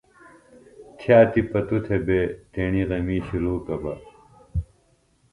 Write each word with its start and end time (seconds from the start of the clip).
تھیہ 0.97 1.19
تیپہ 1.31 1.59
توۡ 1.67 1.81
تھےۡ 1.85 2.01
بےۡ 2.05 2.27
تیݨی 2.51 2.83
غمیۡ 2.89 3.23
شُلوکہ 3.25 3.75
بہ۔ 3.81 3.93